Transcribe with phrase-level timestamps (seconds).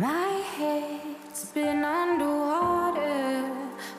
[0.00, 3.50] My head's been underwater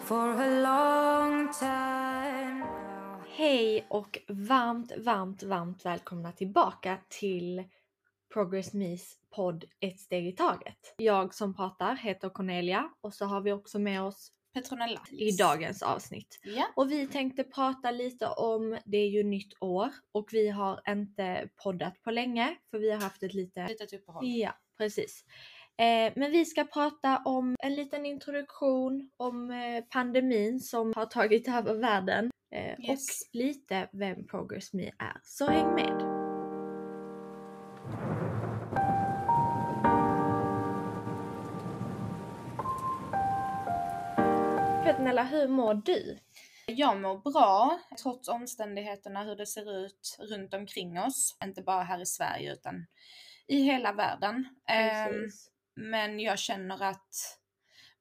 [0.04, 3.22] for a long time now.
[3.28, 7.64] Hej och varmt, varmt, varmt välkomna tillbaka till
[8.34, 10.96] Progress Me's podd Ett steg i taget.
[10.98, 15.02] Jag som pratar heter Cornelia och så har vi också med oss Petronella.
[15.12, 16.40] i dagens avsnitt.
[16.44, 16.66] Ja.
[16.76, 21.50] Och vi tänkte prata lite om, det är ju nytt år och vi har inte
[21.64, 24.28] poddat på länge för vi har haft ett lite Litet uppehåll.
[24.28, 25.26] Ja, precis.
[25.80, 31.48] Eh, men vi ska prata om en liten introduktion om eh, pandemin som har tagit
[31.48, 33.22] över världen eh, Yes.
[33.22, 35.18] och lite vem Progress Me är.
[35.24, 36.20] Så häng med!
[44.84, 46.18] Petnella, hur mår du?
[46.68, 51.38] Jag mår bra trots omständigheterna hur det ser ut runt omkring oss.
[51.44, 52.86] Inte bara här i Sverige utan
[53.48, 54.46] i hela världen.
[54.70, 55.50] Ehm, Precis.
[55.80, 57.40] Men jag känner att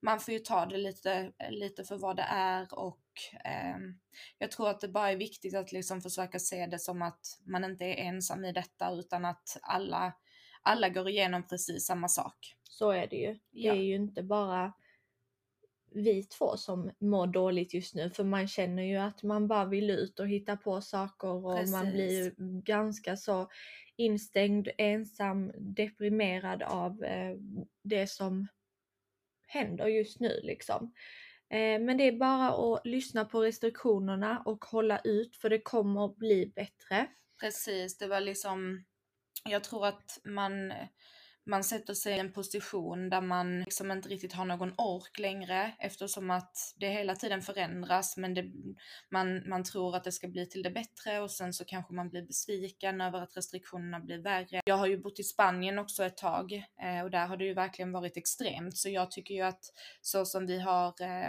[0.01, 3.01] man får ju ta det lite, lite för vad det är och
[3.45, 3.99] ehm,
[4.39, 7.65] jag tror att det bara är viktigt att liksom försöka se det som att man
[7.65, 10.13] inte är ensam i detta utan att alla,
[10.63, 12.57] alla går igenom precis samma sak.
[12.63, 13.33] Så är det ju.
[13.35, 13.73] Det Ja.
[13.73, 14.73] är ju inte bara
[15.91, 19.91] vi två som mår dåligt just nu för man känner ju att man bara vill
[19.91, 21.93] ut och hitta på saker och man Precis.
[21.93, 23.49] blir ju ganska så
[23.97, 27.37] instängd, ensam, deprimerad av eh,
[27.83, 28.49] det som
[29.47, 30.93] händer just nu liksom.
[31.51, 36.05] Eh, men det är bara att lyssna på restriktionerna och hålla ut för det kommer
[36.05, 37.07] att bli bättre.
[37.41, 38.85] Precis, det var liksom,
[39.45, 40.73] jag tror att man,
[41.49, 45.73] man sätter sig i en position där man liksom inte riktigt har någon ork längre
[45.79, 48.45] eftersom att det hela tiden förändras men det,
[49.11, 52.09] man, man tror att det ska bli till det bättre och sen så kanske man
[52.09, 54.61] blir besviken över att restriktionerna blir värre.
[54.65, 57.55] Jag har ju bott i Spanien också ett tag eh, och där har det ju
[57.55, 59.65] verkligen varit extremt så jag tycker ju att
[60.01, 61.27] så som vi har eh,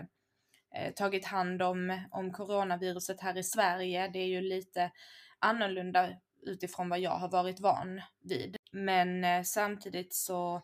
[0.75, 4.07] eh tagit hand om, om coronaviruset här i Sverige.
[4.07, 4.91] Det är ju lite
[5.39, 6.09] annorlunda
[6.41, 8.58] utifrån vad jag har varit van vid.
[8.71, 10.61] Men eh, samtidigt så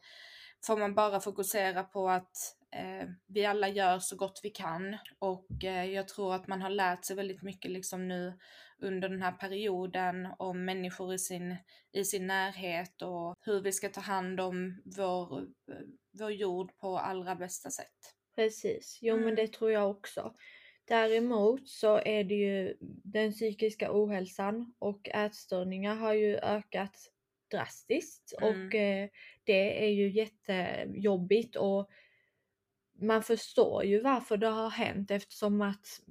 [0.65, 2.37] får man bara fokusera på att
[2.71, 6.69] eh, vi alla gör så gott vi kan och eh, jag tror att man har
[6.69, 8.39] lärt sig väldigt mycket liksom nu
[8.79, 11.55] under den här perioden om människor i sin,
[11.91, 15.47] i sin närhet och hur vi ska ta hand om vår,
[16.19, 18.15] vår jord på allra bästa sätt.
[18.35, 19.35] Precis, jo men Mm.
[19.35, 20.33] det tror jag också.
[20.87, 27.11] Däremot så är det ju den psykiska ohälsan och ätstörningar har ju ökat
[27.55, 28.67] drastiskt Mm.
[28.67, 29.09] och eh,
[29.43, 31.89] det är ju jättejobbigt och
[32.99, 36.01] man förstår ju varför det har hänt eftersom att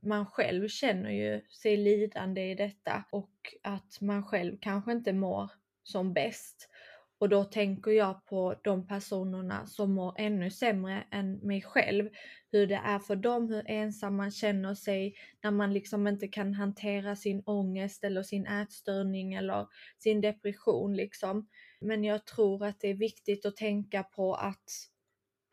[0.00, 5.50] man själv känner ju sig lidande i detta och att man själv kanske inte mår
[5.82, 6.70] som bäst.
[7.20, 12.08] Och då tänker jag på de personerna som mår ännu sämre än mig själv.
[12.52, 16.54] Hur det är för dem, hur ensam man känner sig när man liksom inte kan
[16.54, 19.66] hantera sin ångest eller sin ätstörning eller
[19.98, 21.48] sin depression liksom.
[21.80, 24.64] Men jag tror att det är viktigt att tänka på att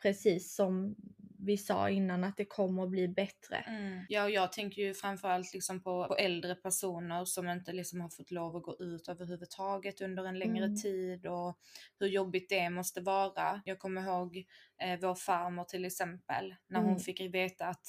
[0.02, 0.96] precis som
[1.40, 3.58] vi sa innan att det kommer att bli bättre.
[3.58, 4.06] Mm.
[4.10, 8.10] Ja, och jag tänker ju framförallt liksom på, på äldre personer som inte liksom har
[8.10, 10.76] fått lov att gå ut överhuvudtaget under en längre Mm.
[10.78, 11.60] tid och
[12.00, 13.62] hur jobbigt det måste vara.
[13.66, 14.46] Jag kommer ihåg
[14.82, 17.00] eh, vår farmor till exempel när hon Mm.
[17.00, 17.86] fick veta att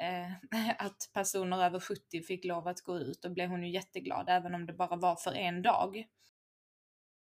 [0.00, 0.32] eh,
[0.86, 4.54] att personer över 70 fick lov att gå ut, då blev hon ju jätteglad även
[4.54, 6.04] om det bara var för en dag.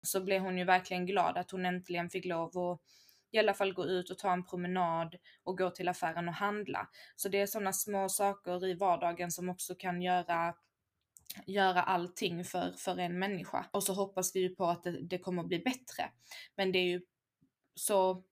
[0.07, 2.81] Så blev hon ju verkligen glad att hon äntligen fick lov att
[3.33, 6.89] i alla fall gå ut och ta en promenad och gå till affären och handla.
[7.17, 10.55] Så det är sådana små saker i vardagen som också kan göra
[11.47, 13.67] göra allting för, för en människa.
[13.71, 16.11] Och så hoppas vi ju på att det, det kommer bli bättre.
[16.57, 17.01] Men det är ju
[17.75, 18.25] så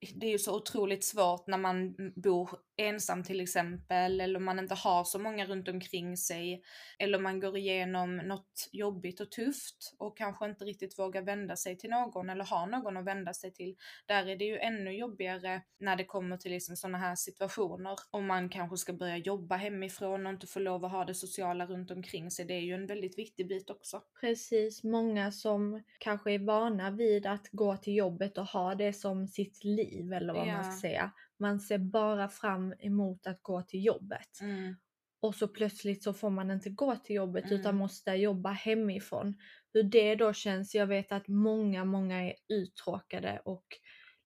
[0.00, 4.74] det är ju så otroligt svårt när man bor ensam till exempel, eller man inte
[4.74, 6.62] har så många runt omkring sig,
[6.98, 11.78] eller man går igenom något jobbigt och tufft och kanske inte riktigt vågar vända sig
[11.78, 13.76] till någon eller har någon att vända sig till.
[14.06, 17.96] Där är det ju ännu jobbigare när det kommer till liksom sådana här situationer.
[18.10, 21.66] Om man kanske ska börja jobba hemifrån och inte få lov att ha det sociala
[21.66, 22.44] runt omkring sig.
[22.44, 24.02] Det är ju en väldigt viktig bit också.
[24.20, 29.28] Precis, många som kanske är vana vid att gå till jobbet och ha det som
[29.28, 30.62] sitt liv eller vad man Ja.
[30.62, 31.10] ska säga.
[31.38, 34.40] Man ser bara fram emot att gå till jobbet.
[34.40, 34.74] Mm.
[35.20, 37.76] Och så plötsligt så får man inte gå till jobbet utan Mm.
[37.76, 39.34] måste jobba hemifrån.
[39.72, 43.66] Hur det då känns, jag vet att många, många är uttråkade och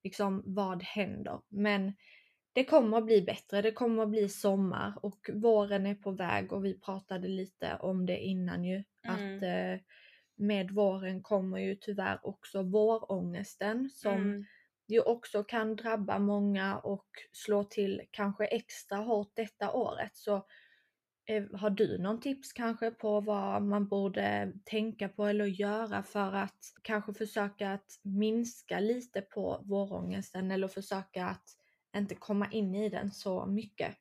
[0.05, 1.41] liksom vad händer?
[1.49, 1.93] Men
[2.53, 6.53] det kommer att bli bättre, det kommer att bli sommar och våren är på väg
[6.53, 8.85] och vi pratade lite om det innan ju.
[9.09, 9.37] Mm.
[9.37, 9.85] Att eh,
[10.37, 14.45] med våren kommer ju tyvärr också vårångesten som Mm
[14.93, 20.17] det också kan drabba många och slå till kanske extra hårt detta året.
[20.17, 20.47] Så
[21.27, 26.33] eh, har du någon tips kanske på vad man borde tänka på eller göra för
[26.33, 31.45] att kanske försöka att minska lite på vårångesten eller försöka att
[31.97, 33.97] inte komma in i den så mycket?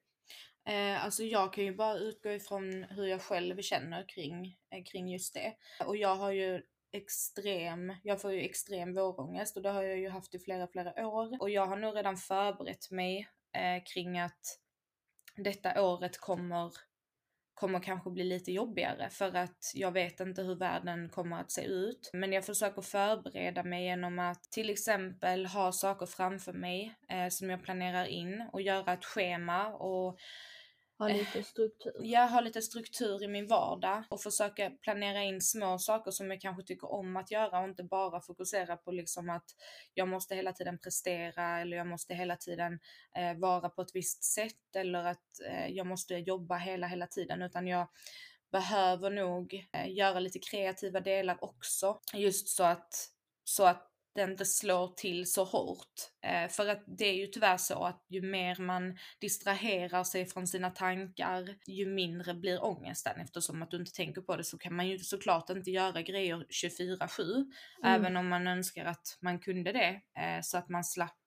[0.67, 5.09] Eh, alltså jag kan ju bara utgå ifrån hur jag själv känner kring, eh, kring
[5.09, 5.53] just det.
[5.85, 6.61] Och jag har ju
[6.91, 11.07] extrem, jag får ju extrem vårångest och det har jag ju haft i flera, flera
[11.07, 11.41] år.
[11.41, 14.59] Och jag har nog redan förberett mig eh, kring att
[15.35, 16.73] detta året kommer,
[17.53, 21.63] kommer kanske bli lite jobbigare för att jag vet inte hur världen kommer att se
[21.63, 22.09] ut.
[22.13, 27.49] Men jag försöker förbereda mig genom att till exempel ha saker framför mig eh, som
[27.49, 30.19] jag planerar in och göra ett schema och
[31.01, 31.93] ha lite struktur.
[31.99, 36.41] jag har lite struktur i min vardag och försöka planera in små saker som jag
[36.41, 39.45] kanske tycker om att göra och inte bara fokusera på liksom att
[39.93, 42.79] jag måste hela tiden prestera eller jag måste hela tiden
[43.17, 47.41] eh, vara på ett visst sätt eller att eh, jag måste jobba hela, hela tiden
[47.41, 47.87] utan jag
[48.51, 53.09] behöver nog eh, göra lite kreativa delar också just så att,
[53.43, 55.93] så att det inte slår till så hårt.
[56.25, 60.47] Eh, för att det är ju tyvärr så att ju mer man distraherar sig från
[60.47, 63.21] sina tankar, ju mindre blir ångesten.
[63.21, 66.45] Eftersom att du inte tänker på det så kan man ju såklart inte göra grejer
[66.49, 67.21] 24-7.
[67.23, 67.45] Mm.
[67.83, 71.17] Även om man önskar att man kunde det, eh, så att man slapp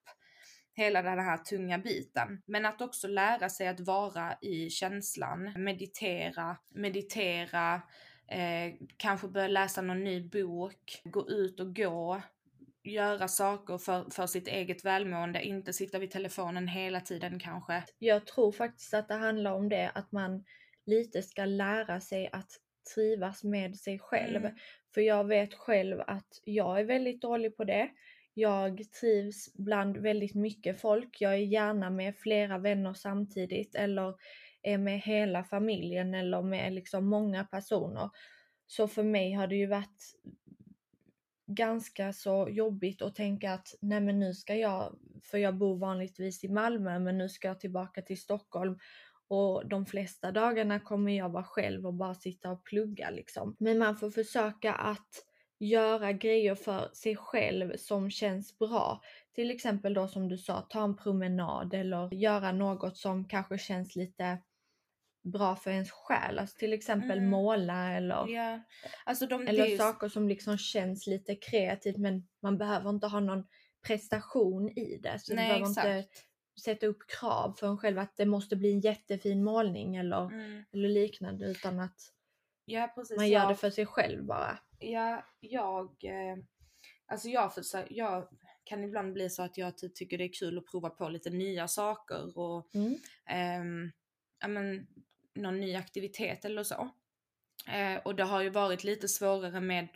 [0.77, 2.43] hela den här tunga biten.
[2.47, 7.75] Men att också lära sig att vara i känslan, meditera, meditera,
[8.29, 12.23] eh, kanske börja läsa någon ny bok, gå ut och gå,
[12.85, 17.85] göra saker för, för sitt eget välmående, inte sitta vid telefonen hela tiden kanske.
[17.99, 20.45] Jag tror faktiskt att det handlar om det, att man
[20.87, 22.51] lite ska lära sig att
[22.95, 24.37] trivas med sig själv.
[24.37, 24.57] Mm.
[24.95, 27.91] För jag vet själv att jag är väldigt dålig på det.
[28.35, 31.21] Jag trivs bland väldigt mycket folk.
[31.21, 34.15] Jag är gärna med flera vänner samtidigt eller
[34.63, 38.11] är med hela familjen eller med liksom många personer.
[38.67, 40.15] Så för mig har det ju varit
[41.47, 46.45] ganska så jobbigt att tänka att nej men nu ska jag, för jag bor vanligtvis
[46.45, 48.79] i Malmö, men nu ska jag tillbaka till Stockholm
[49.29, 53.57] och de flesta dagarna kommer jag vara själv och bara sitta och plugga liksom.
[53.59, 55.25] Men man får försöka att
[55.59, 59.01] göra grejer för sig själv som känns bra.
[59.35, 63.97] Till exempel då som du sa, ta en promenad eller göra något som kanske känns
[63.97, 64.39] lite
[65.25, 66.39] bra för ens själ.
[66.39, 67.31] Alltså till exempel Mm.
[67.31, 68.61] måla eller Ja,
[69.05, 73.21] alltså de, eller ju- saker som liksom känns lite kreativt men man behöver inte ha
[73.21, 73.47] någon
[73.87, 75.19] prestation i det.
[75.19, 76.25] Så Nej, behöver inte exakt.
[76.65, 80.65] sätta upp krav för en själv att det måste bli en jättefin målning eller, Mm.
[80.73, 81.97] eller liknande utan att
[82.65, 83.17] Ja, precis.
[83.17, 84.59] man gör jag, det för sig själv bara.
[84.79, 85.85] Ja, jag...
[86.05, 86.37] Eh,
[87.07, 88.29] alltså jag, försöker, jag
[88.65, 91.31] kan ibland bli så att jag typ tycker det är kul att prova på lite
[91.31, 92.95] nya saker och Mm.
[93.29, 93.93] ehm,
[94.41, 94.87] ja, men,
[95.35, 96.91] någon ny aktivitet eller så.
[97.69, 99.89] Eh, och det har ju varit lite svårare med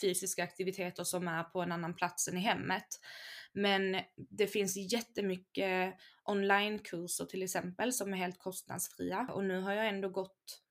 [0.00, 2.86] fysiska aktiviteter som är på en annan plats än i hemmet.
[3.52, 5.94] Men det finns jättemycket
[6.24, 10.62] onlinekurser till exempel som är helt kostnadsfria och nu har jag ändå gått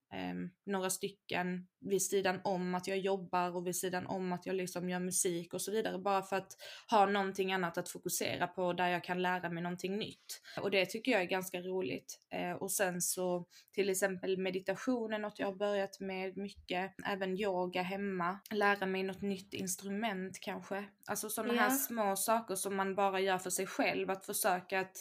[0.65, 4.89] några stycken vid sidan om att jag jobbar och vid sidan om att jag liksom
[4.89, 6.57] gör musik och så vidare bara för att
[6.91, 10.41] ha någonting annat att fokusera på där jag kan lära mig någonting nytt.
[10.61, 12.19] Och det tycker jag är ganska roligt.
[12.29, 16.91] Eh, och sen så till exempel meditation är något jag har börjat med mycket.
[17.05, 18.39] Även yoga hemma.
[18.51, 20.85] Lära mig något nytt instrument kanske.
[21.07, 21.75] Alltså sådana här Ja.
[21.75, 24.09] små saker som man bara gör för sig själv.
[24.09, 24.97] Att försöka att,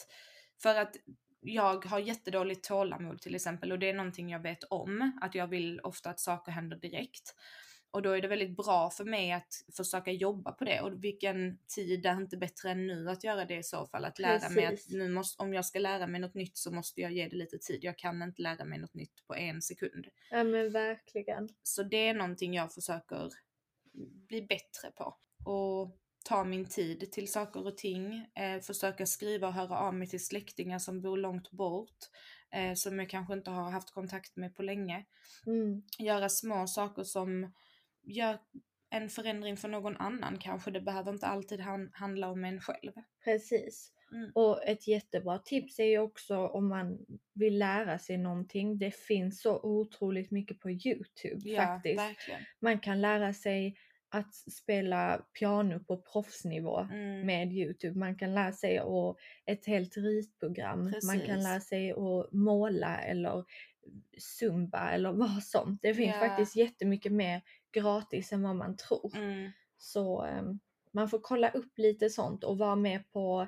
[0.61, 0.95] för att
[1.45, 5.19] jag har jättedåligt tålamod till exempel och det är någonting jag vet om.
[5.21, 7.35] Att jag vill ofta att saker händer direkt.
[7.91, 10.81] Och då är det väldigt bra för mig att försöka jobba på det.
[10.81, 14.05] Och vilken tid är inte bättre än nu att göra det i så fall.
[14.05, 14.93] Att lära mig att Precis.
[14.93, 17.57] nu måste, om jag ska lära mig något nytt så måste jag ge det lite
[17.57, 17.79] tid.
[17.83, 20.07] Jag kan inte lära mig något nytt på en sekund.
[20.31, 21.49] Ja men verkligen.
[21.63, 23.29] Så det är någonting jag försöker
[24.27, 25.17] bli bättre på.
[25.45, 28.27] Och ta min tid till saker och ting.
[28.35, 31.97] Eh, försöka skriva och höra av mig till släktingar som bor långt bort.
[32.51, 35.05] Eh, som jag kanske inte har haft kontakt med på länge.
[35.47, 35.81] Mm.
[35.99, 37.53] Göra små saker som
[38.03, 38.39] gör
[38.89, 40.71] en förändring för någon annan kanske.
[40.71, 42.91] Det behöver inte alltid han- handla om en själv.
[43.23, 43.91] Precis.
[44.11, 44.31] Mm.
[44.35, 48.77] Och ett jättebra tips är ju också om man vill lära sig någonting.
[48.77, 51.99] Det finns så otroligt mycket på Youtube faktiskt.
[51.99, 52.41] verkligen.
[52.59, 53.75] Man kan lära sig
[54.17, 57.25] att spela piano på proffsnivå Mm.
[57.25, 57.99] med Youtube.
[57.99, 60.83] Man kan lära sig att ett helt ritprogram.
[60.83, 61.43] Man kan Precis.
[61.43, 63.45] lära sig att måla eller
[64.17, 65.77] zumba eller vad som.
[65.81, 66.27] Det finns Ja.
[66.27, 67.41] faktiskt jättemycket mer
[67.71, 69.15] gratis än vad man tror.
[69.15, 69.51] Mm.
[69.77, 70.59] Så ehm,
[70.91, 73.47] Man får kolla upp lite sånt och vara med på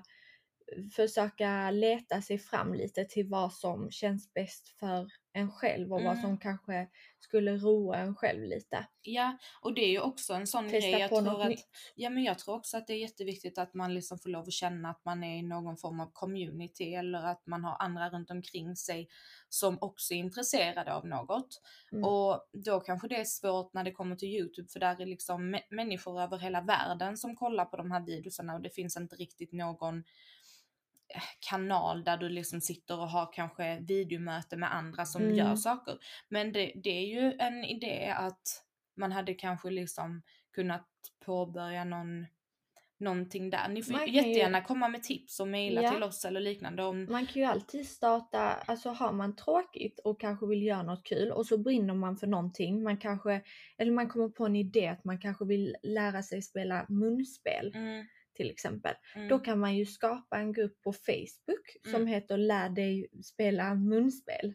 [0.96, 5.08] försöka leta sig fram lite till vad som känns bäst för
[5.38, 6.22] en själv och vad Mm.
[6.22, 6.88] som kanske
[7.20, 8.88] skulle roa en själv lite.
[9.02, 11.00] Ja, och det är ju också en sån Testa grej.
[11.00, 11.68] Jag på tror, något att, nytt.
[11.96, 14.52] ja, men jag tror också att det är jätteviktigt att man liksom får lov att
[14.54, 18.32] känna att man är i någon form av community eller att man har andra runt
[18.32, 19.08] omkring sig
[19.50, 21.62] som också är intresserade av något.
[21.92, 22.04] Mm.
[22.04, 25.56] Och då kanske det är svårt när det kommer till Youtube för där är liksom
[25.56, 29.16] mä- människor över hela världen som kollar på de här videorna och det finns inte
[29.16, 30.04] riktigt någon
[31.50, 35.36] kanal där du liksom sitter och har kanske videomöte med andra som Mm.
[35.36, 35.98] gör saker.
[36.30, 38.64] Men det, det är ju en idé att
[38.96, 40.22] man hade kanske liksom
[40.56, 40.88] kunnat
[41.26, 42.26] påbörja någon
[43.00, 43.70] någonting där.
[43.70, 45.92] Ni får Man kan ju- jättegärna komma med tips och mejla Ja.
[45.92, 50.20] till oss eller liknande om Man kan ju alltid starta, alltså har man tråkigt och
[50.20, 53.42] kanske vill göra något kul och så brinner man för någonting, man kanske,
[53.78, 58.06] eller man kommer på en idé att man kanske vill lära sig spela munspel mm,
[58.38, 58.94] till exempel.
[59.16, 62.08] mm, Då kan man ju skapa en grupp på Facebook som Mm.
[62.08, 64.54] heter Lär dig spela munspel.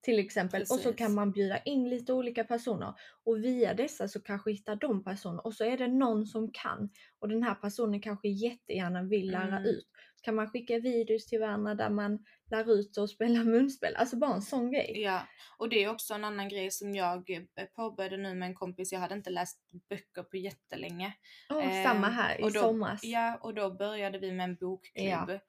[0.00, 0.62] Till exempel.
[0.62, 0.96] Och så Precis.
[0.96, 2.94] kan man bjuda in lite olika personer.
[3.24, 5.46] Och via dessa så kanske hittar de personer.
[5.46, 6.90] Och så är det någon som kan.
[7.18, 9.64] Och den här personen kanske jättegärna vill lära Mm.
[9.64, 9.88] ut.
[10.16, 13.96] Så kan man skicka videos till varandra där man lär ut och spela munspel.
[13.96, 15.00] Alltså bara en sån grej.
[15.02, 15.22] Ja,
[15.58, 18.92] och det är också en annan grej som jag eh, påbörjade nu med en kompis.
[18.92, 21.12] Jag hade inte läst böcker på jättelänge.
[21.50, 23.04] Åh, Eh, samma här i och då- somras.
[23.04, 25.40] Ja, och då började vi med en bokklubb.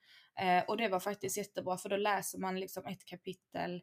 [0.42, 3.82] Eh, och det var faktiskt jättebra för då läser man liksom ett kapitel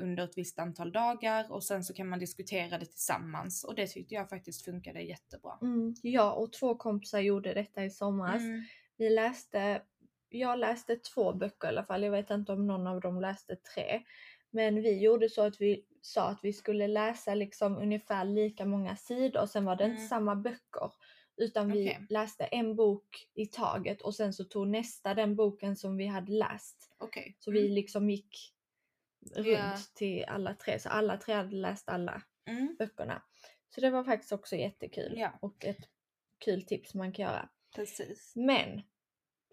[0.00, 3.64] under ett visst antal dagar och sen så kan man diskutera det tillsammans.
[3.64, 5.58] Och det tyckte jag faktiskt funkade jättebra.
[5.62, 8.40] Mm, jag och två kompisar gjorde detta i somras.
[8.42, 8.62] Mm,
[8.96, 9.82] Vi läste,
[10.28, 13.56] jag läste två böcker i alla fall, jag vet inte om någon av dem läste
[13.56, 14.02] tre.
[14.50, 18.96] Men vi gjorde så att vi sa att vi skulle läsa liksom ungefär lika många
[18.96, 20.08] sidor, sen var det inte Mm.
[20.08, 20.90] samma böcker.
[21.36, 22.06] Utan vi Okej.
[22.10, 26.32] läste en bok i taget och sen så tog nästa den boken som vi hade
[26.32, 26.94] läst.
[26.98, 27.36] Okej.
[27.38, 27.62] Så Mm.
[27.62, 28.52] vi liksom gick
[29.34, 29.76] runt Ja.
[29.94, 33.22] till alla tre, så alla tre hade läst alla Mm, böckerna.
[33.68, 35.38] Så det var faktiskt också jättekul Ja.
[35.42, 35.88] och ett
[36.44, 37.48] kul tips man kan göra.
[37.76, 38.32] precis.
[38.36, 38.82] Men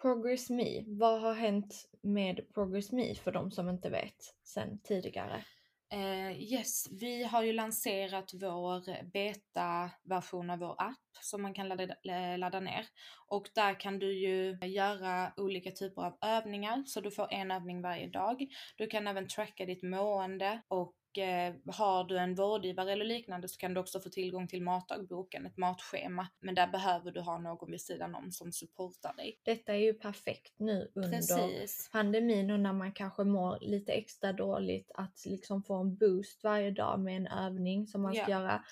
[0.01, 5.45] Progress Me, vad har hänt med Progress Me för de som inte vet sen tidigare?
[5.93, 11.83] Uh, yes, vi har ju lanserat vår beta-version av vår app som man kan ladda,
[11.83, 12.85] eh, ladda ner.
[13.27, 17.81] Och där kan du ju göra olika typer av övningar, så du får en övning
[17.81, 18.47] varje dag.
[18.77, 23.57] Du kan även tracka ditt mående och eh, har du en vårdgivare eller liknande så
[23.57, 26.27] kan du också få tillgång till matdagboken, ett matschema.
[26.39, 29.39] Men där behöver du ha någon vid sidan om som supportar dig.
[29.43, 31.89] Detta är ju perfekt nu under Precis.
[31.91, 36.71] pandemin och när man kanske mår lite extra dåligt att liksom få en boost varje
[36.71, 38.29] dag med en övning som man ska Ja.
[38.29, 38.63] göra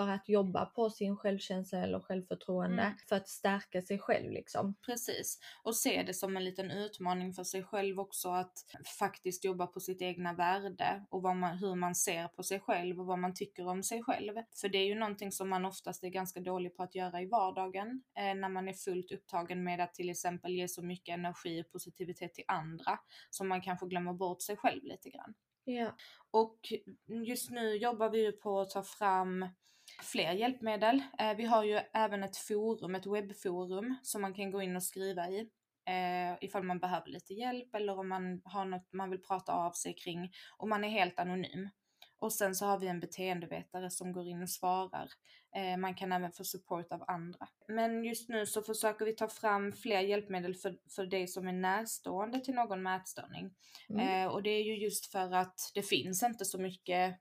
[0.00, 2.94] för att jobba på sin självkänsla eller självförtroende Mm.
[3.08, 4.74] för att stärka sig själv liksom.
[4.86, 5.38] Precis.
[5.62, 8.52] Och se det som en liten utmaning för sig själv också att
[8.98, 13.06] faktiskt jobba på sitt egna värde och man, hur man ser på sig själv och
[13.06, 14.34] vad man tycker om sig själv.
[14.60, 17.26] För det är ju någonting som man oftast är ganska dålig på att göra i
[17.26, 21.62] vardagen eh, när man är fullt upptagen med att till exempel ge så mycket energi
[21.62, 22.98] och positivitet till andra
[23.30, 25.34] som man kanske glömmer bort sig själv lite grann.
[25.64, 25.96] Ja.
[26.30, 26.58] Och
[27.26, 29.46] just nu jobbar vi ju på att ta fram
[30.04, 31.02] fler hjälpmedel.
[31.18, 34.82] Eh, vi har ju även ett forum, ett webbforum som man kan gå in och
[34.82, 35.40] skriva i.
[35.88, 39.72] Eh, ifall man behöver lite hjälp eller om man har något man vill prata av
[39.72, 40.32] sig kring.
[40.58, 41.68] Och man är helt anonym.
[42.20, 45.08] Och sen så har vi en beteendevetare som går in och svarar.
[45.56, 47.48] Eh, man kan även få support av andra.
[47.68, 51.52] Men just nu så försöker vi ta fram fler hjälpmedel för, för dig som är
[51.52, 53.50] närstående till någon med ätstörning.
[53.88, 54.30] Mm.
[54.30, 57.16] Och det är ju just för att det finns inte så mycket,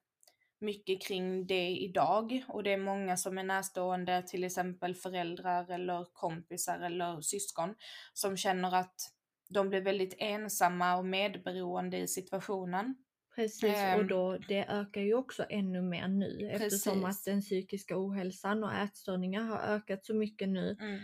[0.62, 2.44] mycket kring det idag.
[2.48, 7.76] Och det är många som är närstående, till exempel föräldrar eller kompisar eller syskon,
[8.14, 8.96] som känner att
[9.50, 12.96] de blir väldigt ensamma och medberoende i situationen.
[13.36, 14.08] Precis, och Ehm.
[14.08, 17.20] då, det ökar ju också ännu mer nu eftersom Precis.
[17.20, 21.00] att den psykiska ohälsan och ätstörningar har ökat så mycket nu Mm.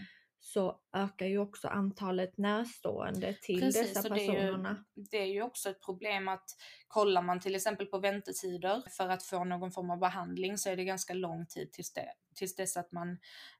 [0.46, 4.86] Så ökar ju också antalet närstående till Precis, dessa och det är, ju, personerna.
[5.12, 6.46] det är ju också ett problem att
[6.88, 10.76] kollar man till exempel på väntetider för att få någon form av behandling så är
[10.76, 13.18] det ganska lång tid tills, det, tills dess att man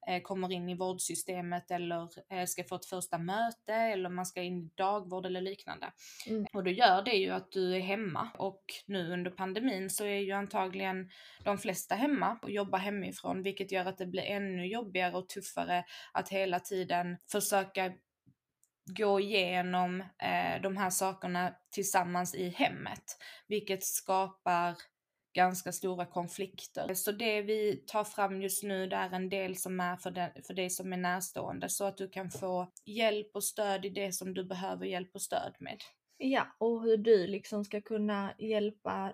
[0.08, 4.42] eh, kommer in i vårdsystemet eller eh, ska få ett första möte eller man ska
[4.42, 5.92] in i dagvård eller liknande.
[6.28, 6.46] Mm.
[6.54, 10.20] Och då gör det ju att du är hemma och nu under pandemin så är
[10.20, 11.10] ju antagligen
[11.44, 15.86] de flesta hemma och jobbar hemifrån vilket gör att det blir ännu jobbigare och tuffare
[16.14, 17.94] att hela tiden försöka
[18.86, 23.04] gå igenom eh, de här sakerna tillsammans i hemmet.
[23.48, 24.76] Vilket skapar
[25.36, 26.94] ganska stora konflikter.
[26.94, 30.30] Så det vi tar fram just nu det är en del som är för, den,
[30.48, 34.12] för dig som är närstående så att du kan få hjälp och stöd i det
[34.12, 35.78] som du behöver hjälp och stöd med.
[36.18, 39.14] Ja, och hur du liksom ska kunna hjälpa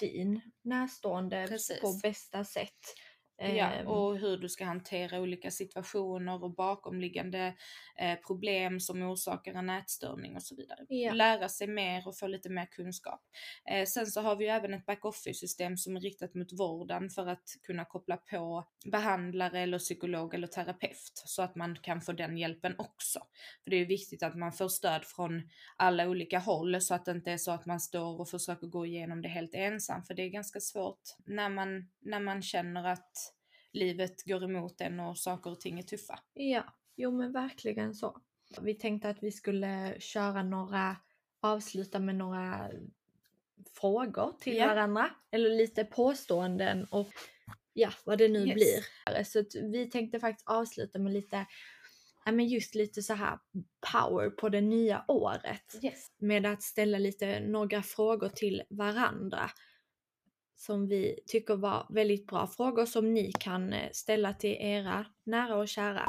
[0.00, 1.80] din närstående Precis.
[1.80, 2.94] på bästa sätt.
[3.40, 7.54] Ja, Ehm, och hur du ska hantera olika situationer och bakomliggande
[7.98, 10.78] eh, problem som orsakar en ätstörning och så vidare.
[10.88, 11.12] Ja.
[11.12, 13.20] Lära sig mer och få lite mer kunskap.
[13.70, 17.26] Eh, sen så har vi ju även ett back-office-system som är riktat mot vården för
[17.26, 22.38] att kunna koppla på behandlare eller psykolog eller terapeut så att man kan få den
[22.38, 23.20] hjälpen också.
[23.64, 25.42] För det är viktigt att man får stöd från
[25.76, 28.86] alla olika håll så att det inte är så att man står och försöker gå
[28.86, 33.27] igenom det helt ensam för det är ganska svårt när man, när man känner att
[33.72, 36.18] livet går emot en och saker och ting är tuffa.
[36.34, 38.20] Ja, jo men verkligen så.
[38.60, 40.96] Vi tänkte att vi skulle köra några,
[41.40, 42.70] avsluta med några
[43.80, 44.66] frågor till Ja.
[44.66, 45.10] varandra.
[45.30, 47.12] Eller lite påståenden och
[47.72, 48.54] ja, vad det nu Yes.
[48.54, 49.24] blir.
[49.24, 51.46] Så vi tänkte faktiskt avsluta med lite,
[52.24, 53.38] ja men just lite så här
[53.92, 55.80] power på det nya året.
[55.82, 56.10] Yes.
[56.18, 59.50] Med att ställa lite, några frågor till varandra.
[60.58, 65.56] Som vi tycker var väldigt bra frågor som ni kan eh, ställa till era nära
[65.56, 66.02] och kära.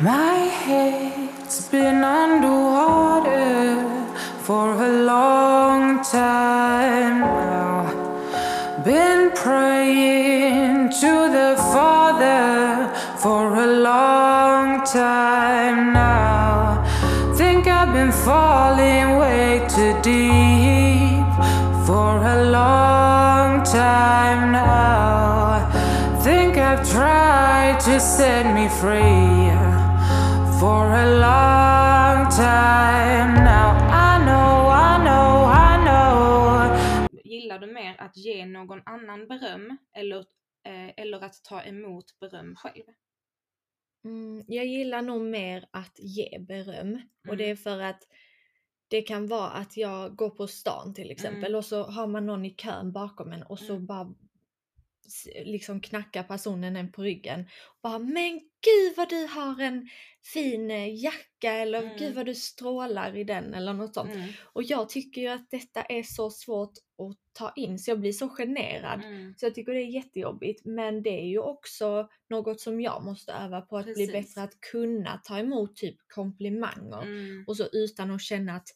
[0.00, 3.76] My head's been underwater
[4.42, 7.27] for a long time
[28.00, 29.50] set me free
[30.60, 33.70] for a long time now.
[33.90, 37.20] I know, I know, I know.
[37.24, 40.18] Gillar du mer att ge någon annan beröm eller,
[40.66, 42.84] eh, eller att ta emot beröm själv?
[44.04, 47.00] Mm, jag gillar nog mer att ge beröm.
[47.28, 47.52] Och det Mm.
[47.52, 48.02] är för att
[48.88, 52.44] det kan vara att jag går på stan till exempel och så har man någon
[52.44, 53.86] i kön bakom en och så Mm.
[53.86, 54.14] bara
[55.44, 57.40] liksom knackar personen en på ryggen.
[57.40, 59.88] Och bara men gud vad du har en
[60.32, 61.96] fin eh, jacka eller Mm.
[61.98, 64.14] gud vad du strålar i den eller något sånt.
[64.14, 64.28] Mm.
[64.52, 68.12] Och jag tycker ju att detta är så svårt att ta in så jag blir
[68.12, 69.04] så generad.
[69.04, 69.34] Mm.
[69.36, 70.64] Så jag tycker det är jättejobbigt.
[70.64, 74.12] Men det är ju också något som jag måste öva på att bli Precis.
[74.34, 77.02] bättre att kunna ta emot typ komplimanger.
[77.02, 77.44] Mm.
[77.46, 78.68] Och så utan att känna att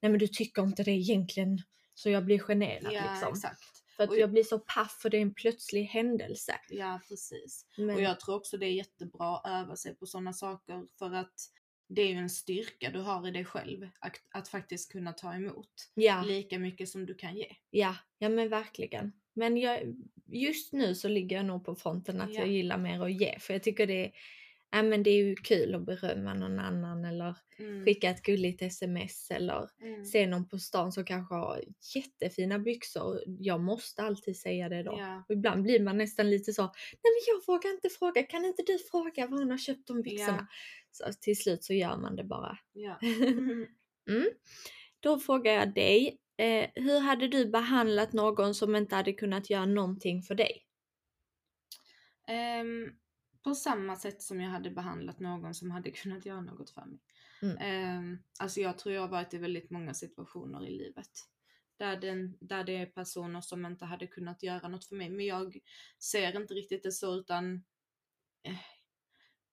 [0.00, 1.58] nej men du tycker inte det egentligen.
[1.94, 3.28] Så jag blir generad Ja, liksom.
[3.32, 3.60] exakt.
[3.96, 6.60] För att Och- jag blir så paff för det är en plötslig händelse.
[6.68, 7.66] Ja, precis.
[7.76, 11.12] Men, Och jag tror också det är jättebra att öva sig på sådana saker för
[11.14, 11.34] att
[11.88, 15.34] det är ju en styrka du har i dig själv att, att faktiskt kunna ta
[15.34, 17.56] emot ja, lika mycket som du kan ge.
[17.70, 19.12] ja, ja men verkligen.
[19.34, 19.94] Men jag,
[20.26, 22.40] just nu så ligger jag nog på fronten att Ja.
[22.40, 23.38] jag gillar mer att ge.
[23.38, 24.12] För jag tycker det är,
[24.74, 27.84] ja, men det är ju kul att berömma någon annan eller Mm.
[27.84, 30.04] skicka ett gulligt sms eller Mm.
[30.04, 33.20] se någon på stan som kanske har jättefina byxor.
[33.26, 34.96] Jag måste alltid säga det då.
[34.98, 35.24] Ja.
[35.28, 38.62] Och ibland blir man nästan lite så, nej men jag vågar inte fråga, kan inte
[38.66, 40.46] du fråga var hon har köpt de byxorna?
[40.90, 42.58] Så till slut så gör man det bara.
[42.72, 42.98] Ja.
[44.10, 44.28] Mm.
[45.00, 49.66] Då frågar jag dig, eh, hur hade du behandlat någon som inte hade kunnat göra
[49.66, 50.66] någonting för dig?
[52.28, 52.90] Ehm,
[53.44, 57.00] på samma sätt som jag hade behandlat någon som hade kunnat göra något för mig.
[57.42, 57.56] Mm.
[57.60, 61.10] Ehm, alltså jag tror jag har varit i väldigt många situationer i livet.
[61.76, 65.10] Där, den, där det är personer som inte hade kunnat göra något för mig.
[65.10, 65.58] Men jag
[65.98, 67.64] ser inte riktigt det så utan
[68.42, 68.60] eh,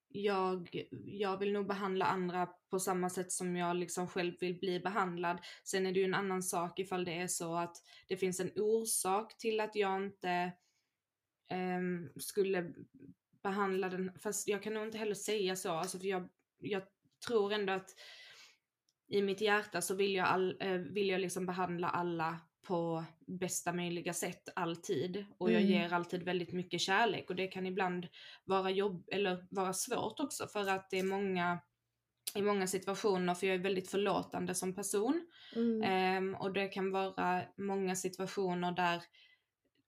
[0.08, 4.80] jag, jag vill nog behandla andra på samma sätt som jag liksom själv vill bli
[4.80, 5.40] behandlad.
[5.64, 7.78] Sen är det ju en annan sak ifall det är så att
[8.08, 10.52] det finns en orsak till att jag inte
[11.50, 12.74] ehm, skulle
[13.44, 16.84] behandla den, fast jag kan nog inte heller säga så, alltså för jag, jag
[17.28, 17.90] tror ändå att
[19.08, 23.74] i mitt hjärta så vill jag, all, eh, vill jag liksom behandla alla på bästa
[23.74, 25.72] möjliga sätt alltid och jag Mm.
[25.74, 28.08] ger alltid väldigt mycket kärlek och det kan ibland
[28.46, 31.60] vara jobb eller vara svårt också för att det är många
[32.36, 35.84] i många situationer för jag är väldigt förlåtande som person Mm.
[35.84, 39.04] Ehm, och det kan vara många situationer där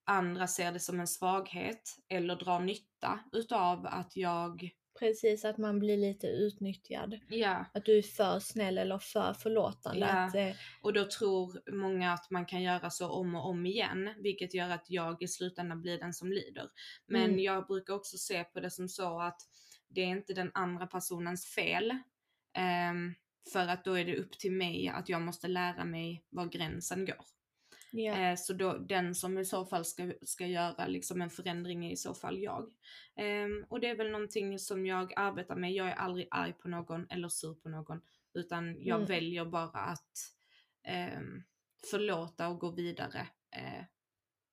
[0.04, 5.78] andra ser det som en svaghet eller drar nytta utav att jag Precis, att man
[5.78, 7.20] blir lite utnyttjad.
[7.28, 10.00] Ja, Att du är för snäll eller för förlåtande.
[10.00, 10.06] Ja.
[10.24, 10.50] Att, eh,
[10.82, 14.70] och då tror många att man kan göra så om och om igen, vilket gör
[14.70, 16.68] att jag i slutändan blir den som lider.
[17.06, 17.38] Men Mm.
[17.40, 19.40] jag brukar också se på det som så att
[19.88, 21.98] det är inte den andra personens fel.
[22.56, 23.14] ehm,
[23.52, 27.04] för att då är det upp till mig att jag måste lära mig var gränsen
[27.06, 27.24] går.
[27.94, 28.18] Ja.
[28.18, 31.92] Eh, så då, den som i så fall ska, ska göra liksom en förändring är
[31.92, 32.72] i så fall jag.
[33.16, 35.72] Ehm, och det är väl någonting som jag arbetar med.
[35.72, 38.00] Jag är aldrig arg på någon eller sur på någon.
[38.34, 39.08] Utan jag Mm.
[39.08, 40.18] väljer bara att
[40.82, 41.42] ehm,
[41.90, 43.28] förlåta och gå vidare.
[43.56, 43.84] Eh,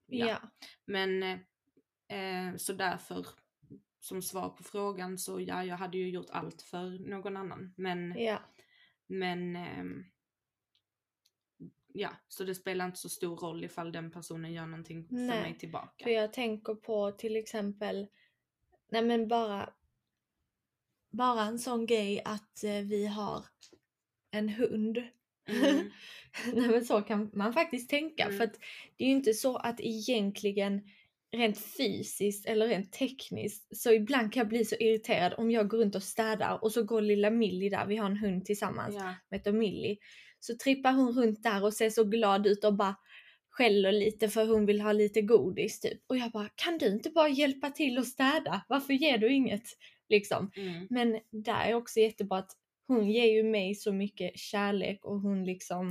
[0.06, 0.28] ja.
[0.28, 0.42] ja.
[0.86, 1.24] Men
[2.08, 3.26] eh, så därför,
[4.00, 7.74] som svar på frågan så ja, jag hade ju gjort allt för någon annan.
[7.78, 8.40] Men, ja.
[9.08, 10.06] men ehm,
[11.94, 15.42] ja, så det spelar inte så stor roll ifall den personen gör någonting för Nej,
[15.42, 16.04] mig tillbaka.
[16.04, 18.08] För jag tänker på till exempel,
[18.92, 19.74] nej men bara,
[21.12, 23.46] bara en sån grej att eh, vi har
[24.32, 24.98] en hund.
[25.48, 25.92] Mm.
[26.54, 28.24] nej men så kan man faktiskt tänka.
[28.24, 28.38] Mm.
[28.38, 28.54] För att
[28.98, 30.82] det är ju inte så att egentligen
[31.32, 35.78] rent fysiskt eller rent tekniskt så ibland kan jag bli så irriterad om jag går
[35.78, 39.16] runt och städar och så går lilla Millie där, vi har en hund tillsammans Ja.
[39.32, 39.98] heter Millie.
[40.42, 42.96] Så trippar hon runt där och ser så glad ut och bara
[43.50, 46.02] skäller lite för hon vill ha lite godis typ.
[46.08, 48.66] Och jag bara, kan du inte bara hjälpa till att städa?
[48.70, 49.64] Varför ger du inget?
[50.10, 50.52] Liksom.
[50.56, 50.88] Mm.
[50.90, 52.52] Men där är också jättebra att
[52.88, 55.90] hon ger ju mig så mycket kärlek och hon liksom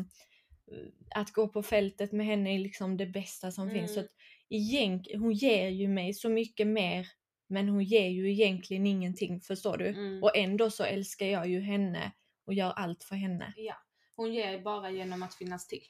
[0.73, 3.95] eh, att gå på fältet med henne är liksom det bästa som finns.
[3.95, 4.05] Så Mm.
[4.05, 4.11] att
[4.51, 7.07] egent, hon ger ju mig så mycket mer
[7.49, 9.87] men hon ger ju egentligen ingenting, förstår du?
[9.89, 10.23] Mm.
[10.23, 12.13] Och ändå så älskar jag ju henne
[12.47, 13.53] och gör allt för henne.
[13.57, 13.75] Ja.
[14.21, 15.83] Hon ger bara genom att finnas till.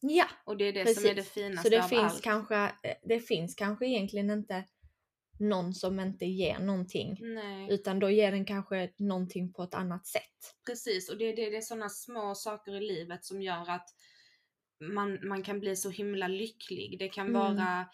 [0.00, 1.02] Ja, Och det är det precis.
[1.02, 2.22] som är det finaste så det av finns, allt.
[2.22, 4.64] kanske, eh, det finns kanske egentligen inte
[5.40, 7.18] någon som inte ger någonting.
[7.20, 10.54] Nej, Utan då ger den kanske någonting på ett annat sätt.
[10.66, 11.08] precis.
[11.10, 13.88] Och det, det, det är sådana små saker i livet som gör att
[14.80, 16.98] man, man kan bli så himla lycklig.
[16.98, 17.40] Det kan Mm.
[17.40, 17.86] vara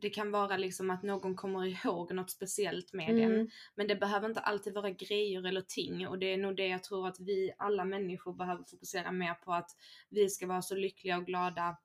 [0.00, 3.10] det kan vara liksom att någon kommer ihåg något speciellt med.
[3.10, 3.48] Mm.
[3.74, 6.84] Men det behöver inte alltid vara grejer eller ting och det är nog det jag
[6.84, 9.70] tror att vi alla människor behöver fokusera mer på att
[10.08, 11.76] vi ska vara så lyckliga och glada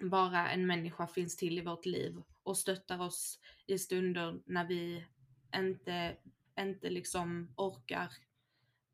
[0.00, 5.04] bara en människa finns till i vårt liv och stöttar oss i stunder när vi
[5.56, 6.16] inte,
[6.60, 8.12] inte liksom orkar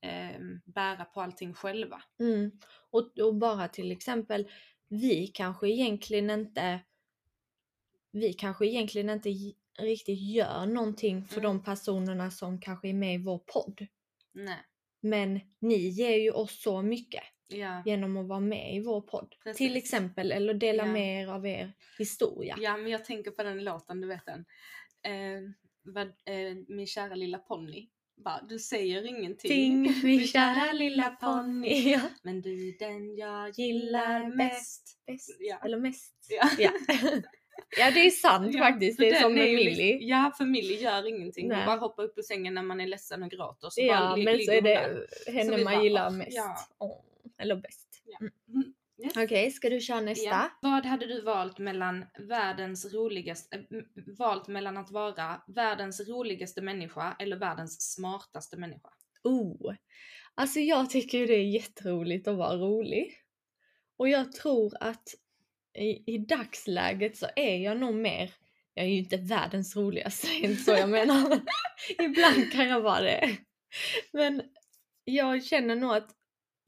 [0.01, 2.03] eh, bära på allting själva.
[2.19, 2.51] Mm.
[2.91, 4.51] Och, och bara till exempel,
[4.89, 6.81] vi kanske egentligen inte
[8.15, 9.29] vi kanske egentligen inte
[9.79, 11.45] riktigt gör någonting för Mm.
[11.45, 13.87] de personerna som kanske är med i vår podd.
[14.35, 14.59] Nej.
[15.01, 17.83] Men ni ger ju oss så mycket Ja.
[17.87, 19.35] genom att vara med i vår podd.
[19.45, 19.59] Precis.
[19.59, 20.93] Till exempel, eller dela Ja.
[20.93, 22.57] med er av er historia.
[22.61, 24.45] ja, men jag tänker på den låten, du vet den.
[25.03, 25.41] Eh,
[25.83, 27.89] vad, eh, min kära lilla ponny.
[28.25, 29.51] Bara, du säger ingenting.
[29.51, 31.69] Ting, min kära lilla ponny.
[31.93, 32.01] Ja.
[32.23, 34.99] Men du är den jag gillar mest.
[35.07, 35.37] Bäst.
[35.41, 35.59] Ja.
[35.65, 36.15] Eller mest.
[36.59, 36.71] Ja.
[37.79, 37.85] Ja.
[37.85, 38.99] ja, det är sant faktiskt.
[38.99, 39.65] Det är som med Millie.
[39.93, 41.45] liksom- Ja, för Millie gör ingenting.
[41.51, 41.67] Hon Nej.
[41.67, 43.69] bara hoppar upp ur sängen när man är ledsen och gråter.
[43.71, 46.31] Så Ja, bara men så är hon det henne man bara, gillar mest.
[46.37, 46.57] ja.
[46.79, 47.01] Åh,
[47.39, 47.89] eller bäst.
[48.21, 48.75] Mm.
[49.05, 49.17] Yes.
[49.17, 50.25] Okej, ska du köra nästa?
[50.25, 50.51] Ja.
[50.63, 53.63] Vad hade du valt mellan världens roligaste, äh,
[54.19, 58.89] valt mellan att vara världens roligaste människa eller världens smartaste människa?
[59.25, 59.75] Oh,
[60.35, 63.15] alltså jag tycker ju det är jätteroligt att vara rolig.
[63.97, 65.03] Och jag tror att
[65.75, 68.31] i, i dagsläget så är jag nog mer,
[68.75, 71.29] jag är ju inte världens roligaste, inte så jag menar.
[71.29, 71.41] men
[72.11, 73.37] Ibland kan jag vara det.
[74.13, 74.43] Men
[75.05, 76.11] jag känner nog att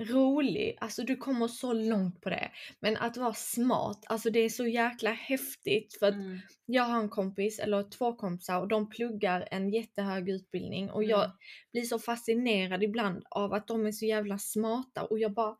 [0.03, 2.51] rolig, alltså du kommer så långt på det.
[2.81, 6.39] Men att vara smart, alltså det är så jäkla häftigt för att Mm.
[6.67, 11.25] jag har en kompis, eller två kompisar, och de pluggar en jättehög utbildning och jag
[11.25, 11.37] Mm.
[11.73, 15.57] blir så fascinerad ibland av att de är så jävla smarta och jag bara,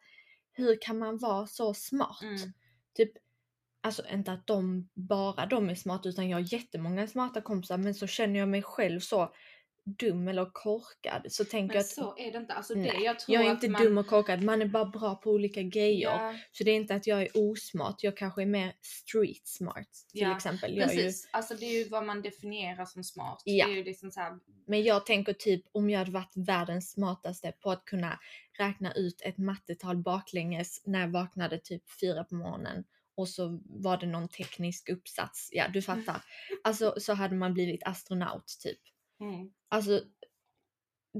[0.53, 2.23] hur kan man vara så smart?
[2.23, 2.53] Mm.
[2.97, 3.13] Typ,
[3.87, 7.95] alltså inte att de, bara de är smarta utan jag har jättemånga smarta kompisar men
[7.95, 9.33] så känner jag mig själv så
[9.87, 12.55] dum eller korkad så tänker Men jag att så är det inte.
[12.55, 14.85] Alltså det, Nej, jag tror jag är inte man, dum och korkad, man är bara
[14.85, 16.09] bra på olika grejer.
[16.11, 19.89] Ja, Så det är inte att jag är osmart, jag kanske är mer street smart
[20.13, 20.77] till Ja, exempel.
[20.77, 21.29] Jag är ju, precis.
[21.33, 23.43] Alltså det är ju vad man definierar som smart.
[23.45, 23.67] Ja.
[23.67, 26.91] Det är ju liksom så här, men jag tänker typ om jag hade varit världens
[26.91, 28.19] smartaste på att kunna
[28.59, 32.85] räkna ut ett mattetal baklänges när jag vaknade typ fyra på morgonen
[33.17, 35.49] och så var det någon teknisk uppsats.
[35.53, 36.03] Ja, du Mm.
[36.05, 36.25] fattar.
[36.65, 38.81] Alltså så hade man blivit astronaut typ.
[39.21, 39.51] mm.
[39.69, 40.03] Alltså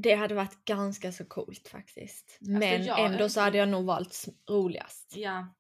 [0.03, 2.39] det hade varit ganska så coolt faktiskt.
[2.41, 5.13] Men jag- ändå så hade jag nog valt roligast.
[5.17, 5.55] Ja,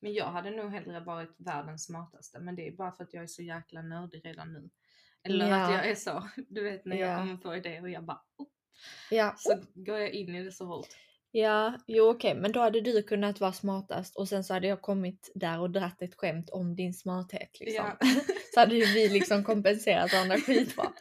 [0.00, 2.40] men jag hade nog hellre varit världens smartaste.
[2.40, 4.70] Men det är bara för att jag är så jäkla nördig redan nu.
[5.22, 5.76] Eller att Ja.
[5.76, 7.18] jag är så, du vet när jag Ja.
[7.18, 8.46] kommer på idéer och jag bara oh,
[9.10, 10.88] Ja, så går jag in i det så hårt.
[11.30, 14.82] Ja jo okej, men då hade du kunnat vara smartast och sen så hade jag
[14.82, 17.84] kommit där och dratt ett skämt om din smarthet liksom.
[18.00, 18.08] Ja.
[18.54, 20.92] Så hade ju vi liksom kompenserat varandra skitbra.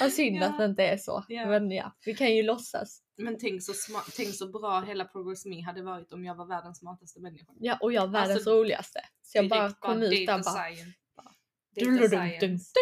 [0.00, 0.46] Vad synd Ja.
[0.46, 1.24] att det inte är så.
[1.28, 1.46] Ja.
[1.46, 3.02] Men ja, vi kan ju låtsas.
[3.16, 3.72] Men tänk så,
[4.16, 7.52] tänk så bra hela Progress Me hade varit om jag var världens smartaste människa.
[7.60, 9.00] Ja, och jag världens Alltså, roligaste.
[9.22, 10.42] Så jag bara kom ut där bara...
[11.16, 11.34] Bara,
[11.74, 12.72] Dun, Data dun, dun, dun, science.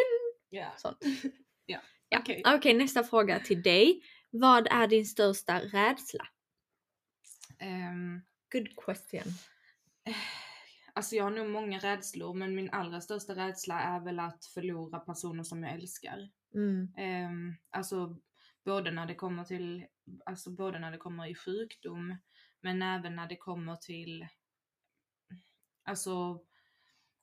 [0.76, 0.98] Sånt.
[1.66, 2.22] Ja.
[2.56, 4.00] Okej, nästa fråga till dig.
[4.30, 6.24] Vad är din största rädsla?
[7.60, 8.20] Ehm,
[8.52, 9.32] Good question.
[10.92, 14.98] Alltså jag har nog många rädslor men min allra största rädsla är väl att förlora
[14.98, 16.30] personer som jag älskar.
[16.54, 16.94] Mm.
[16.96, 18.16] Ehm, alltså
[18.64, 19.86] både när det kommer till,
[20.26, 22.16] alltså både när det kommer i sjukdom
[22.60, 24.26] men även när det kommer till,
[25.84, 26.40] alltså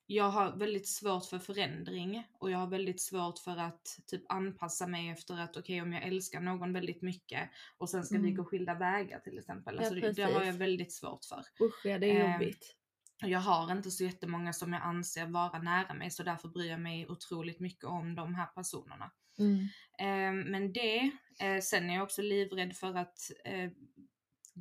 [0.09, 4.87] jag har väldigt svårt för förändring och jag har väldigt svårt för att typ anpassa
[4.87, 8.35] mig efter att okej om jag älskar någon väldigt mycket och sen ska vi Mm.
[8.35, 9.75] gå skilda vägar till exempel.
[9.75, 11.39] Ja, Alltså det, det har jag väldigt svårt för.
[11.65, 12.73] Usch ja, det är Ehm, jobbigt.
[13.21, 16.79] Jag har inte så jättemånga som jag anser vara nära mig så därför bryr jag
[16.79, 19.11] mig otroligt mycket om de här personerna.
[19.39, 19.59] Mm.
[19.99, 23.69] Eh, men det, eh, sen är jag också livrädd för att eh,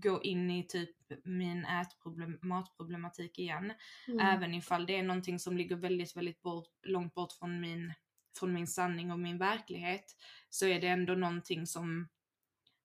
[0.02, 0.90] gå in i typ
[1.24, 3.72] min ätproblem, matproblematik igen.
[4.08, 4.20] Mm.
[4.20, 7.92] Även ifall det är någonting som ligger väldigt, väldigt bort, långt bort från min,
[8.38, 10.04] från min sanning och min verklighet.
[10.50, 12.08] Så är det ändå någonting som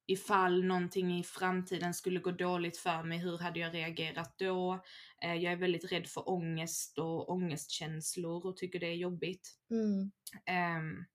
[0.05, 4.83] ifall någonting i framtiden skulle gå dåligt för mig, hur hade jag reagerat då?
[5.23, 9.57] Eh, jag är väldigt rädd för ångest och ångestkänslor och tycker det är jobbigt.
[9.69, 10.11] Mm.
[10.45, 11.05] Ehm,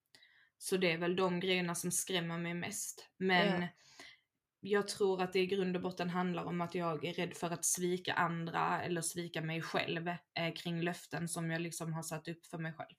[0.58, 3.10] så det är väl de grejerna som skrämmer mig mest.
[3.16, 3.68] Men Ja.
[4.66, 7.50] Jag tror att det i grund och botten handlar om att jag är rädd för
[7.50, 12.28] att svika andra eller svika mig själv eh, kring löften som jag liksom har satt
[12.28, 12.96] upp för mig själv.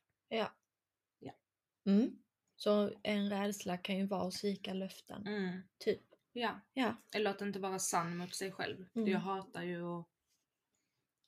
[1.87, 2.11] Mm.
[2.55, 5.27] Så en rädsla kan ju vara att svika löften.
[5.27, 5.61] Mm.
[5.77, 6.01] Typ.
[6.33, 6.59] Ja.
[6.73, 6.95] Ja.
[7.15, 8.85] Eller att inte vara sann mot sig själv.
[8.95, 9.07] Mm.
[9.09, 10.07] Jag hatar ju att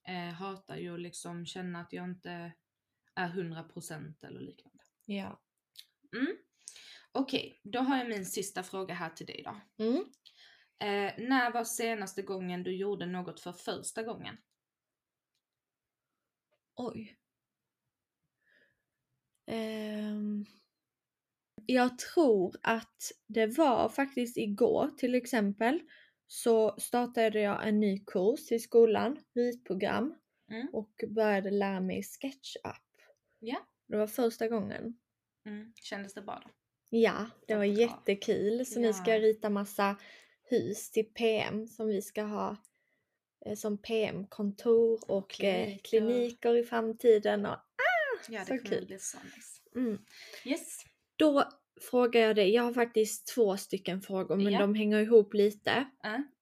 [0.08, 2.52] eh, hatar ju att liksom känna att jag inte
[3.16, 4.84] är 100% eller liknande.
[5.06, 5.42] Ja.
[6.16, 6.38] Mm.
[7.12, 9.84] Okej, då har jag min sista fråga här till dig då.
[9.84, 9.98] Mm.
[10.80, 14.38] Eh, när var senaste gången du gjorde något för första gången?
[16.76, 17.18] Oj.
[19.46, 20.46] Ehm,
[21.66, 25.82] jag tror att det var faktiskt igår till exempel
[26.28, 30.16] så startade jag en ny kurs i skolan, ritprogram
[30.52, 30.68] Mm.
[30.74, 33.06] och började lära mig SketchUp.
[33.40, 33.68] Ja.
[33.88, 35.00] Det var första gången.
[35.46, 35.74] Mm.
[35.76, 36.52] Kändes det bra då?
[36.90, 38.66] Ja, det var jättekul.
[38.66, 39.14] Så nu ska Ja.
[39.14, 39.96] jag rita massa
[40.44, 42.58] hus till PM som vi ska ha
[43.46, 45.84] eh, som PM-kontor och eh, Kliniker.
[45.90, 47.46] kliniker i framtiden.
[47.46, 47.58] Och,
[48.30, 48.86] Ja, det Så kul.
[48.86, 49.62] bli så nice.
[49.76, 49.98] mm.
[50.46, 50.78] Yes.
[51.16, 51.44] Då
[51.92, 54.60] frågar jag dig, jag har faktiskt två stycken frågor men Ja.
[54.60, 55.72] de hänger ihop lite.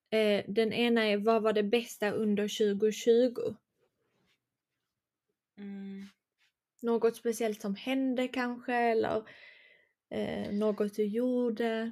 [0.09, 3.55] Eh, den ena är, vad var det bästa under 2020?
[5.57, 6.05] Mm.
[6.81, 9.23] Något speciellt som hände kanske eller
[10.09, 11.91] eh, något du gjorde?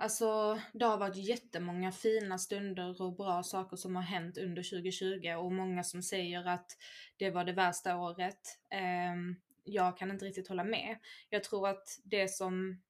[0.00, 5.34] Alltså, det har varit jättemånga fina stunder och bra saker som har hänt under 2020
[5.38, 6.70] och många som säger att
[7.16, 8.40] det var det värsta året.
[8.70, 10.98] Ehm, jag kan inte riktigt hålla med.
[11.28, 12.82] Jag tror att det som,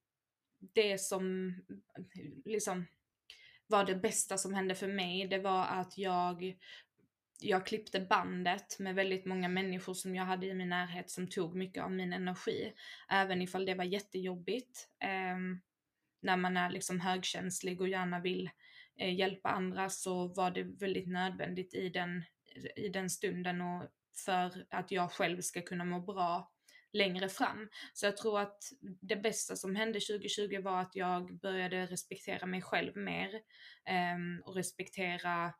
[0.59, 1.55] det som
[2.44, 2.87] liksom
[3.66, 6.57] var det bästa som hände för mig, det var att jag
[7.40, 11.55] jag klippte bandet med väldigt många människor som jag hade i min närhet som tog
[11.55, 12.72] mycket av min energi.
[13.09, 14.88] Även ifall det var jättejobbigt.
[15.03, 15.38] Eh,
[16.22, 18.51] när man är liksom högkänslig och gärna vill
[19.01, 22.24] eh, hjälpa andra så var det väldigt nödvändigt i den,
[22.77, 23.85] i den stunden och
[24.24, 26.53] för att jag själv ska kunna må bra
[26.92, 27.68] längre fram.
[27.92, 28.59] Så jag tror att
[29.01, 33.35] det bästa som hände 2020 var att jag började respektera mig själv mer
[33.85, 35.53] eh, och respektera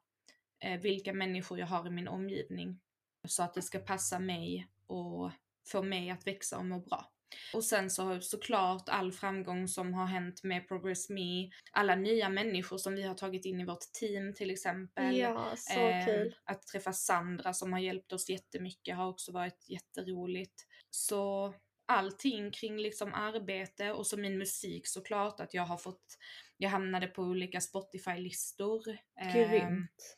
[0.81, 2.81] vilka människor jag har i min omgivning
[3.29, 5.31] så att det ska passa mig och
[5.73, 7.13] få mig att växa och må bra.
[7.55, 12.79] Och sen så såklart all framgång som har hänt med Progress Me, alla nya människor
[12.79, 15.17] som vi har tagit in i vårt team till exempel.
[15.17, 16.35] Ja, så Eh, kul.
[16.45, 20.67] Att träffa Sandra som har hjälpt oss jättemycket har också varit jätteroligt.
[20.91, 21.55] Så
[21.87, 26.19] allting kring liksom arbete och så min musik såklart att jag har fått,
[26.57, 28.89] jag hamnade på olika Spotify-listor.
[29.21, 30.18] ehm, Grymt.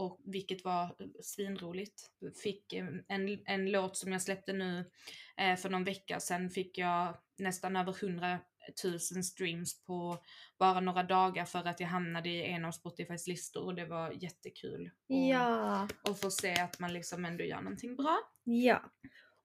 [0.00, 2.10] Och vilket var svinroligt.
[2.42, 4.90] Fick eh, en, en låt som jag släppte nu
[5.36, 8.38] eh, för någon vecka sedan fick jag nästan över 100
[8.84, 10.18] 000 streams på
[10.58, 14.10] bara några dagar för att jag hamnade i en av Spotifys listor och det var
[14.22, 14.90] jättekul.
[15.08, 15.88] Och, Ja.
[16.08, 18.18] och få se att man liksom ändå gör någonting bra.
[18.44, 18.92] Ja.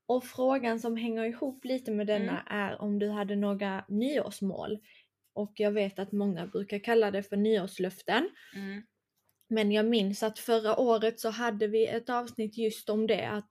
[0.07, 2.43] Och frågan som hänger ihop lite med denna Mm.
[2.47, 4.79] är om du hade några nyårsmål.
[5.33, 8.29] Och jag vet att många brukar kalla det för nyårslöften.
[8.55, 8.83] Mm.
[9.47, 13.49] Men jag minns att förra året så hade vi ett avsnitt just om det att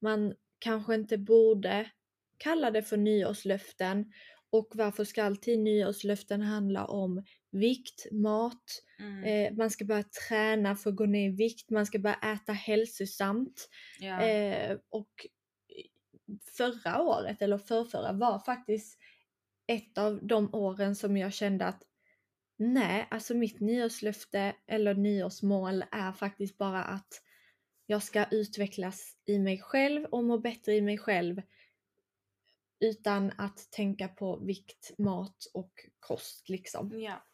[0.00, 1.90] man kanske inte borde
[2.38, 4.12] kalla det för nyårslöften.
[4.50, 8.62] Och varför ska alltid nyårslöften handla om vikt, mat,
[9.00, 9.24] Mm.
[9.24, 12.52] eh, man ska börja träna för att gå ner i vikt, man ska börja äta
[12.52, 13.68] hälsosamt.
[13.98, 14.22] ja.
[14.22, 15.10] Eh, och
[16.58, 18.98] förra året, eller förrförra, var faktiskt
[19.66, 21.82] ett av de åren som jag kände att
[22.62, 27.22] nej, alltså mitt nyårslöfte eller nyårsmål är faktiskt bara att
[27.86, 31.42] jag ska utvecklas i mig själv och må bättre i mig själv
[32.80, 37.00] utan att tänka på vikt, mat och kost liksom.
[37.00, 37.24] ja.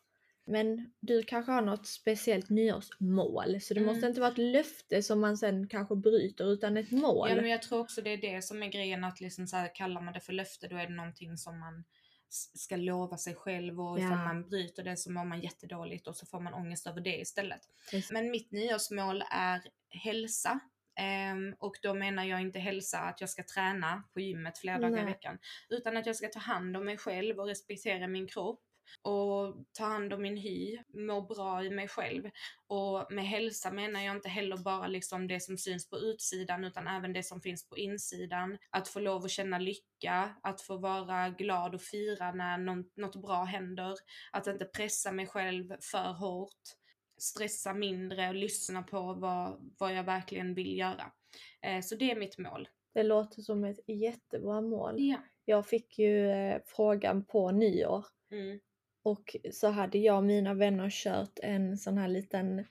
[0.51, 4.09] Men du kanske har något speciellt nyårsmål så det måste Mm.
[4.09, 7.29] inte vara ett löfte som man sen kanske bryter utan ett mål.
[7.31, 9.75] Ja men jag tror också det är det som är grejen att liksom så här,
[9.75, 11.85] kallar man det för löfte då är det någonting som man
[12.35, 14.25] ska lova sig själv och ifall Ja.
[14.25, 17.61] man bryter det så mår man jättedåligt och så får man ångest över det istället.
[17.91, 18.11] Precis.
[18.13, 20.61] Men mitt nyårsmål är hälsa.
[21.01, 24.99] Ehm, och då menar jag inte hälsa att jag ska träna på gymmet flera dagar
[24.99, 25.05] i Nej.
[25.05, 25.39] veckan.
[25.69, 28.61] Utan att jag ska ta hand om mig själv och respektera min kropp.
[29.03, 32.31] Och ta hand om min hy, må bra i mig själv.
[32.67, 36.87] Och med hälsa menar jag inte heller bara liksom det som syns på utsidan utan
[36.87, 38.59] även det som finns på insidan.
[38.71, 42.59] Att få lov att känna lycka, att få vara glad och fira när
[43.01, 43.95] något bra händer.
[44.33, 46.63] Att inte pressa mig själv för hårt.
[47.19, 51.13] Stressa mindre och lyssna på vad, vad jag verkligen vill göra.
[51.63, 52.69] Eh, så det är mitt mål.
[52.95, 54.95] Det låter som ett jättebra mål.
[54.99, 55.19] Ja.
[55.45, 58.61] Jag fick ju eh, frågan på nyår Mm.
[59.11, 62.65] Och så hade jag och mina vänner kört en sån här liten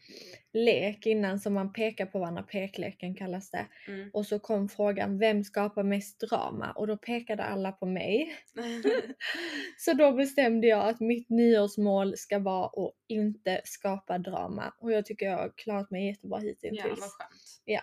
[0.54, 3.68] lek innan som man pekar på varandra, pekleken kallas det.
[3.88, 4.10] Mm.
[4.14, 6.72] Och så kom frågan, vem skapar mest drama?
[6.72, 8.36] Och då pekade alla på mig.
[9.78, 14.74] Så då bestämde jag att mitt nyårsmål ska vara att inte skapa drama.
[14.80, 16.82] Och jag tycker jag har klarat mig jättebra Ja, hittills.
[16.82, 17.62] vad skönt.
[17.66, 17.82] Ja.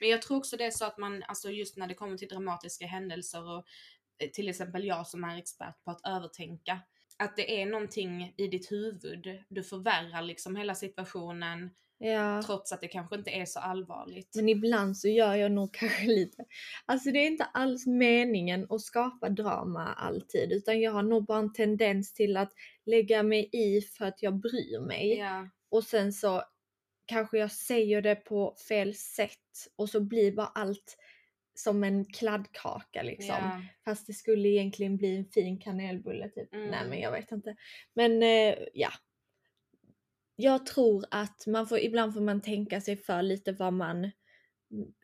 [0.00, 2.28] Men jag tror också det är så att man, alltså just när det kommer till
[2.28, 3.64] dramatiska händelser och
[4.18, 6.80] eh, till exempel jag som är expert på att övertänka,
[7.18, 12.42] att det är någonting i ditt huvud, du förvärrar liksom hela situationen Ja.
[12.46, 14.34] trots att det kanske inte är så allvarligt.
[14.36, 16.44] Men ibland så gör jag nog kanske lite,
[16.86, 21.38] alltså det är inte alls meningen att skapa drama alltid utan jag har nog bara
[21.38, 22.52] en tendens till att
[22.86, 25.16] lägga mig i för att jag bryr mig.
[25.18, 26.42] Ja, Och sen så
[27.06, 29.30] kanske jag säger det på fel sätt
[29.76, 30.96] och så blir bara allt
[31.54, 33.36] som en kladdkaka liksom.
[33.40, 36.54] ja, Fast det skulle egentligen bli en fin kanelbulle typ.
[36.54, 36.70] Mm.
[36.70, 37.56] Nej men jag vet inte.
[37.94, 38.90] Men eh, ja.
[40.36, 44.10] Jag tror att man får, ibland får man tänka sig för lite vad man,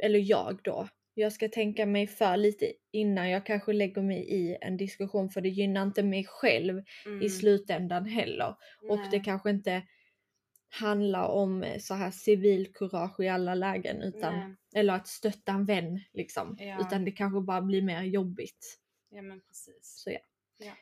[0.02, 0.88] eller jag då.
[1.14, 5.40] Jag ska tänka mig för lite innan jag kanske lägger mig i en diskussion för
[5.40, 8.54] det gynnar inte mig själv mm, i slutändan heller.
[8.88, 9.82] Och det nej, kanske inte
[10.70, 14.54] handlar om eh, så här civilkurage i alla lägen utan, nej.
[14.74, 16.56] eller att stötta en vän liksom.
[16.60, 16.80] Ja.
[16.80, 18.78] Utan det kanske bara blir mer jobbigt.
[19.10, 19.78] Ja men precis.
[19.82, 20.18] Så ja.
[20.58, 20.72] Ja.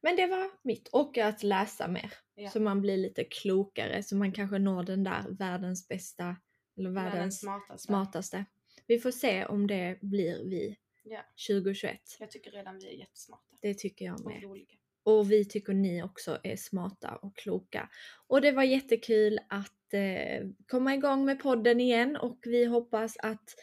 [0.00, 0.88] Men det var mitt.
[0.88, 2.12] Och att läsa mer.
[2.34, 2.50] Ja.
[2.50, 4.02] Så man blir lite klokare.
[4.02, 6.36] Så man kanske når den där världens bästa,
[6.78, 7.86] eller Världens världens smartaste.
[7.86, 8.44] smartaste.
[8.86, 11.20] Vi får se om det blir vi Ja.
[11.48, 12.00] 2021.
[12.20, 13.56] Jag tycker redan vi är jättesmarta.
[13.60, 14.42] Det tycker jag Och med.
[14.42, 14.66] roliga.
[15.06, 17.88] Och vi tycker ni också är smarta och kloka.
[18.26, 23.54] Och det var jättekul att eh, komma igång med podden igen och vi hoppas att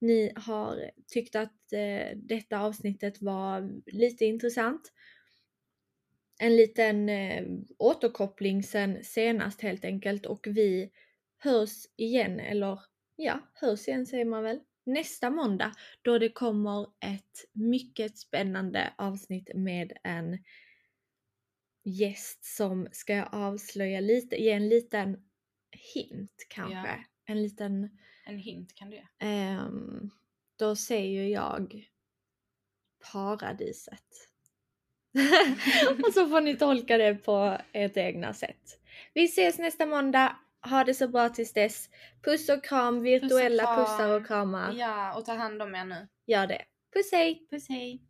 [0.00, 4.92] ni har tyckt att eh, detta avsnittet var lite intressant.
[6.40, 7.44] En liten eh,
[7.78, 10.90] återkoppling sen senast helt enkelt och vi
[11.38, 12.80] hörs igen, eller
[13.16, 19.50] ja, hörs igen säger man väl, nästa måndag då det kommer ett mycket spännande avsnitt
[19.54, 20.38] med en
[21.84, 25.22] gäst som ska jag avslöja lite, ge en liten
[25.94, 26.76] hint kanske.
[26.76, 27.04] Ja.
[27.24, 29.02] En liten, En hint kan du ge.
[29.18, 30.10] ehm,
[30.58, 31.88] då säger jag
[33.12, 34.28] paradiset.
[36.06, 38.80] och så får ni tolka det på ert egna sätt.
[39.14, 40.36] Vi ses nästa måndag.
[40.70, 41.90] Ha det så bra tills dess.
[42.22, 43.76] Puss och kram, virtuella kram.
[43.84, 44.72] pussar och kramar.
[44.72, 46.08] Ja, och ta hand om er nu.
[46.26, 46.62] Gör det.
[46.94, 47.46] Puss hej!
[47.50, 48.02] Puss hej!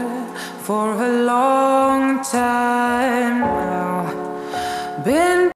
[0.62, 5.04] for a long time now.
[5.04, 5.53] Been